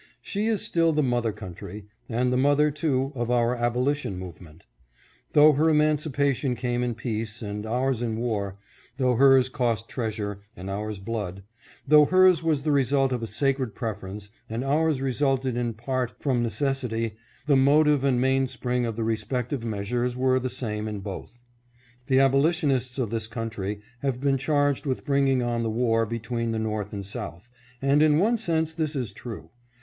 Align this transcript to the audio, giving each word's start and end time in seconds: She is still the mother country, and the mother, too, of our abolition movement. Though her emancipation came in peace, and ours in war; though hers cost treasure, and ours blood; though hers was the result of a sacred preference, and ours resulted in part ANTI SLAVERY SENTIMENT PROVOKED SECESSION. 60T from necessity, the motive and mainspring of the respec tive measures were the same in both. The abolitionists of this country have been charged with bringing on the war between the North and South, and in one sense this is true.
She 0.23 0.47
is 0.47 0.63
still 0.65 0.93
the 0.93 1.03
mother 1.03 1.31
country, 1.31 1.85
and 2.09 2.33
the 2.33 2.35
mother, 2.35 2.71
too, 2.71 3.11
of 3.13 3.29
our 3.29 3.55
abolition 3.55 4.17
movement. 4.17 4.65
Though 5.33 5.53
her 5.53 5.69
emancipation 5.69 6.55
came 6.55 6.81
in 6.81 6.95
peace, 6.95 7.43
and 7.43 7.67
ours 7.67 8.01
in 8.01 8.17
war; 8.17 8.57
though 8.97 9.13
hers 9.13 9.47
cost 9.47 9.87
treasure, 9.87 10.39
and 10.57 10.71
ours 10.71 10.97
blood; 10.97 11.43
though 11.87 12.05
hers 12.05 12.41
was 12.41 12.63
the 12.63 12.71
result 12.71 13.11
of 13.11 13.21
a 13.21 13.27
sacred 13.27 13.75
preference, 13.75 14.31
and 14.49 14.63
ours 14.63 15.01
resulted 15.01 15.55
in 15.55 15.75
part 15.75 16.09
ANTI 16.09 16.23
SLAVERY 16.23 16.49
SENTIMENT 16.49 16.49
PROVOKED 16.49 16.51
SECESSION. 16.51 16.89
60T 16.89 16.97
from 16.97 16.97
necessity, 16.97 17.17
the 17.45 17.63
motive 17.71 18.03
and 18.03 18.19
mainspring 18.19 18.85
of 18.87 18.95
the 18.95 19.03
respec 19.03 19.49
tive 19.49 19.63
measures 19.63 20.15
were 20.17 20.39
the 20.39 20.49
same 20.49 20.87
in 20.87 21.01
both. 21.01 21.37
The 22.07 22.19
abolitionists 22.21 22.97
of 22.97 23.11
this 23.11 23.27
country 23.27 23.81
have 24.01 24.19
been 24.19 24.39
charged 24.39 24.87
with 24.87 25.05
bringing 25.05 25.43
on 25.43 25.61
the 25.61 25.69
war 25.69 26.07
between 26.07 26.53
the 26.53 26.57
North 26.57 26.91
and 26.91 27.05
South, 27.05 27.51
and 27.83 28.01
in 28.01 28.17
one 28.17 28.37
sense 28.39 28.73
this 28.73 28.95
is 28.95 29.13
true. 29.13 29.51